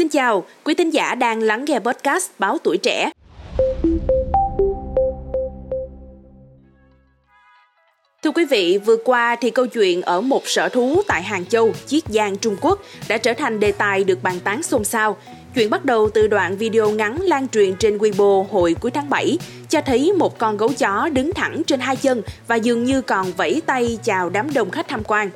[0.00, 3.10] Xin chào, quý thính giả đang lắng nghe podcast Báo Tuổi Trẻ.
[8.22, 11.72] Thưa quý vị, vừa qua thì câu chuyện ở một sở thú tại Hàng Châu,
[11.86, 15.16] Chiết Giang, Trung Quốc đã trở thành đề tài được bàn tán xôn xao.
[15.54, 19.38] Chuyện bắt đầu từ đoạn video ngắn lan truyền trên Weibo hồi cuối tháng 7,
[19.68, 23.32] cho thấy một con gấu chó đứng thẳng trên hai chân và dường như còn
[23.32, 25.30] vẫy tay chào đám đông khách tham quan.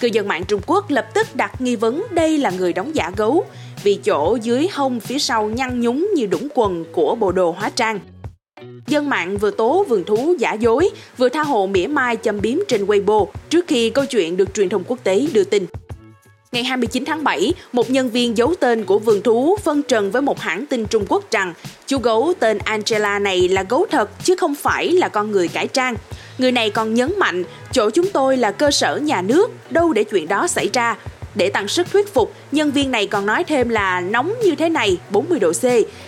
[0.00, 3.10] Cư dân mạng Trung Quốc lập tức đặt nghi vấn đây là người đóng giả
[3.16, 3.46] gấu,
[3.86, 7.70] vì chỗ dưới hông phía sau nhăn nhúng như đũng quần của bộ đồ hóa
[7.70, 8.00] trang.
[8.86, 12.58] Dân mạng vừa tố vườn thú giả dối, vừa tha hồ mỉa mai châm biếm
[12.68, 15.66] trên Weibo trước khi câu chuyện được truyền thông quốc tế đưa tin.
[16.52, 20.22] Ngày 29 tháng 7, một nhân viên giấu tên của vườn thú phân trần với
[20.22, 21.54] một hãng tin Trung Quốc rằng
[21.86, 25.68] chú gấu tên Angela này là gấu thật chứ không phải là con người cải
[25.68, 25.94] trang.
[26.38, 30.04] Người này còn nhấn mạnh, chỗ chúng tôi là cơ sở nhà nước, đâu để
[30.04, 30.96] chuyện đó xảy ra.
[31.36, 34.68] Để tăng sức thuyết phục, nhân viên này còn nói thêm là nóng như thế
[34.68, 35.64] này, 40 độ C,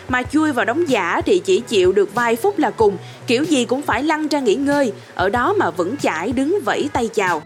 [0.08, 3.64] mà chui vào đóng giả thì chỉ chịu được vài phút là cùng, kiểu gì
[3.64, 7.42] cũng phải lăn ra nghỉ ngơi, ở đó mà vẫn chải đứng vẫy tay chào.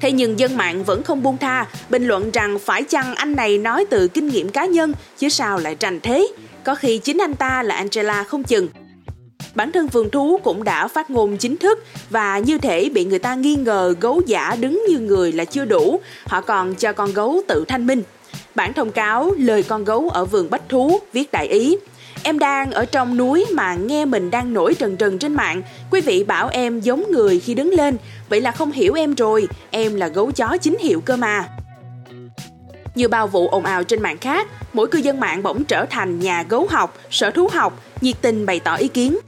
[0.00, 3.58] Thế nhưng dân mạng vẫn không buông tha, bình luận rằng phải chăng anh này
[3.58, 6.28] nói từ kinh nghiệm cá nhân, chứ sao lại tranh thế?
[6.64, 8.68] Có khi chính anh ta là Angela không chừng.
[9.54, 13.18] Bản thân vườn thú cũng đã phát ngôn chính thức và như thể bị người
[13.18, 17.12] ta nghi ngờ gấu giả đứng như người là chưa đủ, họ còn cho con
[17.12, 18.02] gấu tự thanh minh.
[18.54, 21.76] Bản thông cáo lời con gấu ở vườn bách thú viết đại ý.
[22.22, 25.62] Em đang ở trong núi mà nghe mình đang nổi trần trần trên mạng.
[25.90, 27.96] Quý vị bảo em giống người khi đứng lên,
[28.28, 31.48] vậy là không hiểu em rồi, em là gấu chó chính hiệu cơ mà.
[32.94, 36.20] Như bao vụ ồn ào trên mạng khác, mỗi cư dân mạng bỗng trở thành
[36.20, 39.18] nhà gấu học, sở thú học, nhiệt tình bày tỏ ý kiến.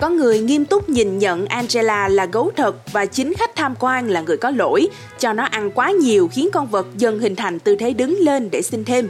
[0.00, 4.10] Có người nghiêm túc nhìn nhận Angela là gấu thật và chính khách tham quan
[4.10, 7.58] là người có lỗi, cho nó ăn quá nhiều khiến con vật dần hình thành
[7.58, 9.08] tư thế đứng lên để xin thêm.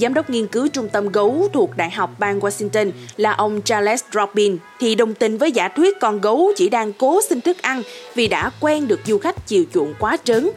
[0.00, 4.04] Giám đốc nghiên cứu trung tâm gấu thuộc Đại học bang Washington là ông Charles
[4.12, 7.82] Robin thì đồng tình với giả thuyết con gấu chỉ đang cố xin thức ăn
[8.14, 10.50] vì đã quen được du khách chiều chuộng quá trớn.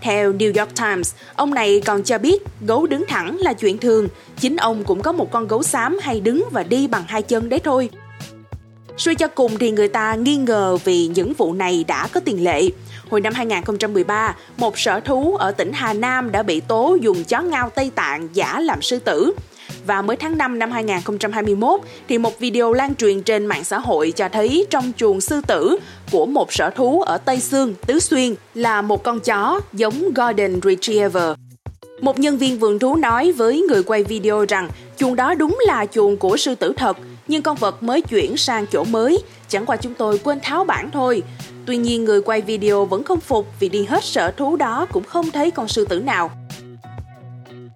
[0.00, 4.08] Theo New York Times, ông này còn cho biết gấu đứng thẳng là chuyện thường,
[4.40, 7.48] chính ông cũng có một con gấu xám hay đứng và đi bằng hai chân
[7.48, 7.90] đấy thôi.
[9.00, 12.44] Suy cho cùng thì người ta nghi ngờ vì những vụ này đã có tiền
[12.44, 12.62] lệ.
[13.10, 17.40] Hồi năm 2013, một sở thú ở tỉnh Hà Nam đã bị tố dùng chó
[17.40, 19.32] ngao Tây Tạng giả làm sư tử.
[19.86, 24.12] Và mới tháng 5 năm 2021 thì một video lan truyền trên mạng xã hội
[24.16, 25.76] cho thấy trong chuồng sư tử
[26.12, 30.60] của một sở thú ở Tây Sương, Tứ Xuyên là một con chó giống Golden
[30.62, 31.32] Retriever.
[32.00, 35.86] Một nhân viên vườn thú nói với người quay video rằng chuồng đó đúng là
[35.86, 36.96] chuồng của sư tử thật,
[37.30, 40.90] nhưng con vật mới chuyển sang chỗ mới, chẳng qua chúng tôi quên tháo bản
[40.92, 41.22] thôi.
[41.66, 45.04] Tuy nhiên người quay video vẫn không phục vì đi hết sở thú đó cũng
[45.04, 46.30] không thấy con sư tử nào.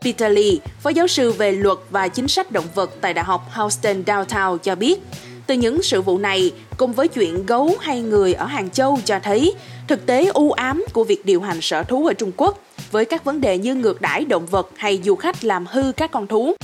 [0.01, 3.47] Peter Lee, phó giáo sư về luật và chính sách động vật tại Đại học
[3.51, 5.01] Houston Downtown cho biết,
[5.47, 9.19] từ những sự vụ này, cùng với chuyện gấu hay người ở Hàng Châu cho
[9.19, 9.55] thấy
[9.89, 12.59] thực tế u ám của việc điều hành sở thú ở Trung Quốc
[12.91, 16.11] với các vấn đề như ngược đãi động vật hay du khách làm hư các
[16.11, 16.55] con thú.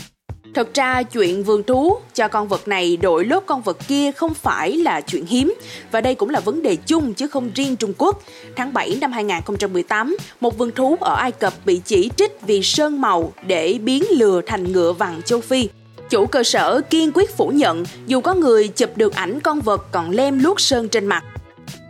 [0.54, 4.34] Thật ra chuyện vườn thú cho con vật này đổi lốt con vật kia không
[4.34, 5.54] phải là chuyện hiếm
[5.92, 8.22] và đây cũng là vấn đề chung chứ không riêng Trung Quốc.
[8.56, 13.00] Tháng 7 năm 2018, một vườn thú ở Ai Cập bị chỉ trích vì sơn
[13.00, 15.68] màu để biến lừa thành ngựa vàng châu Phi.
[16.10, 19.86] Chủ cơ sở kiên quyết phủ nhận dù có người chụp được ảnh con vật
[19.92, 21.24] còn lem luốc sơn trên mặt.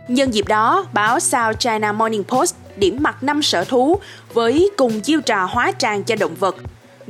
[0.07, 3.99] Nhân dịp đó, báo South China Morning Post điểm mặt năm sở thú
[4.33, 6.55] với cùng chiêu trò hóa trang cho động vật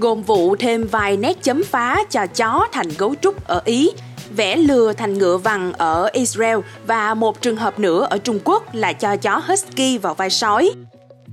[0.01, 3.89] gồm vụ thêm vài nét chấm phá cho chó thành gấu trúc ở Ý,
[4.35, 6.57] vẽ lừa thành ngựa vằn ở Israel
[6.87, 10.71] và một trường hợp nữa ở Trung Quốc là cho chó Husky vào vai sói.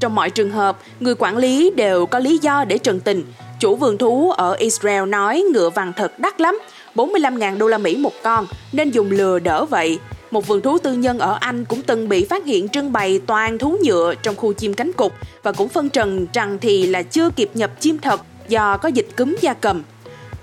[0.01, 3.25] Trong mọi trường hợp, người quản lý đều có lý do để trần tình.
[3.61, 6.59] Chủ vườn thú ở Israel nói ngựa vằn thật đắt lắm,
[6.95, 9.99] 45.000 đô la Mỹ một con, nên dùng lừa đỡ vậy.
[10.31, 13.59] Một vườn thú tư nhân ở Anh cũng từng bị phát hiện trưng bày toàn
[13.59, 15.12] thú nhựa trong khu chim cánh cụt
[15.43, 19.09] và cũng phân trần rằng thì là chưa kịp nhập chim thật do có dịch
[19.16, 19.82] cúm da cầm.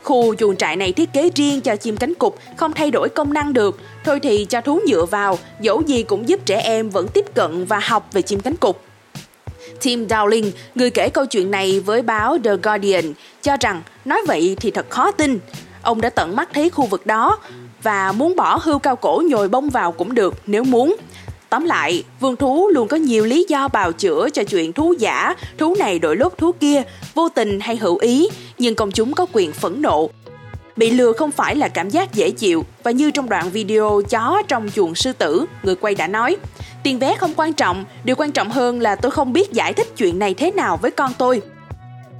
[0.04, 3.34] Khu chuồng trại này thiết kế riêng cho chim cánh cụt, không thay đổi công
[3.34, 7.08] năng được, thôi thì cho thú nhựa vào, dẫu gì cũng giúp trẻ em vẫn
[7.08, 8.76] tiếp cận và học về chim cánh cụt.
[9.82, 14.58] Tim Dowling, người kể câu chuyện này với báo The Guardian, cho rằng nói vậy
[14.60, 15.40] thì thật khó tin.
[15.82, 17.38] Ông đã tận mắt thấy khu vực đó
[17.84, 20.96] và muốn bỏ hươu cao cổ nhồi bông vào cũng được nếu muốn.
[21.56, 25.36] Tóm lại, vườn thú luôn có nhiều lý do bào chữa cho chuyện thú giả,
[25.58, 29.26] thú này đổi lốt thú kia, vô tình hay hữu ý, nhưng công chúng có
[29.34, 30.10] quyền phẫn nộ.
[30.76, 34.42] Bị lừa không phải là cảm giác dễ chịu và như trong đoạn video chó
[34.48, 36.38] trong chuồng sư tử, người quay đã nói,
[36.84, 39.88] tiền vé không quan trọng, điều quan trọng hơn là tôi không biết giải thích
[39.98, 41.42] chuyện này thế nào với con tôi.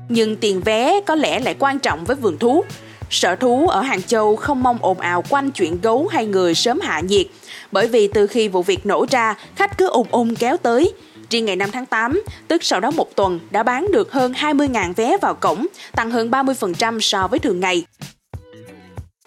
[0.10, 2.64] Nhưng tiền vé có lẽ lại quan trọng với vườn thú.
[3.10, 6.80] Sở thú ở Hàng Châu không mong ồn ào quanh chuyện gấu hay người sớm
[6.80, 7.28] hạ nhiệt,
[7.72, 10.94] bởi vì từ khi vụ việc nổ ra, khách cứ ùn ùn kéo tới.
[11.30, 14.94] Riêng ngày 5 tháng 8, tức sau đó một tuần, đã bán được hơn 20.000
[14.94, 17.86] vé vào cổng, tăng hơn 30% so với thường ngày.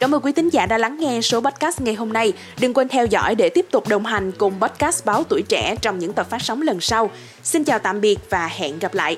[0.01, 2.33] Cảm ơn quý tín giả đã lắng nghe số podcast ngày hôm nay.
[2.61, 5.99] Đừng quên theo dõi để tiếp tục đồng hành cùng podcast Báo Tuổi Trẻ trong
[5.99, 7.11] những tập phát sóng lần sau.
[7.43, 9.17] Xin chào tạm biệt và hẹn gặp lại.